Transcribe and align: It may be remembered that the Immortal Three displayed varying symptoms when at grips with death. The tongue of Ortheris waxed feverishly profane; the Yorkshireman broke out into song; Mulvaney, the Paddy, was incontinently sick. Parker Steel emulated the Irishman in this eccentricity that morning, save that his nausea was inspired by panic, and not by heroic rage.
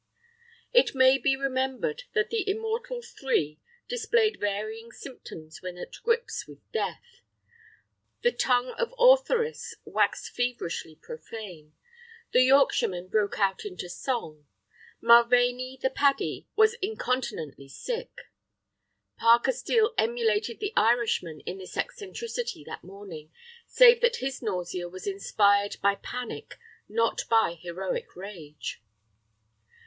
It 0.73 0.95
may 0.95 1.19
be 1.19 1.35
remembered 1.37 2.05
that 2.15 2.31
the 2.31 2.43
Immortal 2.49 3.03
Three 3.03 3.59
displayed 3.87 4.39
varying 4.39 4.91
symptoms 4.91 5.61
when 5.61 5.77
at 5.77 5.93
grips 6.01 6.47
with 6.47 6.57
death. 6.71 7.21
The 8.23 8.31
tongue 8.31 8.71
of 8.79 8.95
Ortheris 8.97 9.75
waxed 9.85 10.31
feverishly 10.33 10.95
profane; 10.95 11.75
the 12.33 12.41
Yorkshireman 12.41 13.09
broke 13.09 13.37
out 13.37 13.63
into 13.63 13.87
song; 13.89 14.47
Mulvaney, 15.01 15.77
the 15.79 15.91
Paddy, 15.91 16.47
was 16.55 16.73
incontinently 16.81 17.69
sick. 17.69 18.21
Parker 19.19 19.51
Steel 19.51 19.93
emulated 19.99 20.59
the 20.59 20.73
Irishman 20.75 21.41
in 21.41 21.59
this 21.59 21.77
eccentricity 21.77 22.63
that 22.63 22.83
morning, 22.83 23.31
save 23.67 24.01
that 24.01 24.15
his 24.15 24.41
nausea 24.41 24.89
was 24.89 25.05
inspired 25.05 25.77
by 25.79 25.93
panic, 25.93 26.57
and 26.87 26.95
not 26.95 27.21
by 27.29 27.53
heroic 27.61 28.15
rage. 28.15 28.81